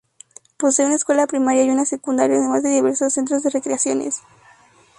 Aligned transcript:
Posee 0.57 0.87
una 0.87 0.95
escuela 0.95 1.27
primaria 1.27 1.63
y 1.63 1.69
una 1.69 1.85
secundaria, 1.85 2.37
además 2.37 2.63
de 2.63 2.69
diversos 2.71 3.13
centros 3.13 3.43
de 3.43 3.51
recreaciones. 3.51 4.23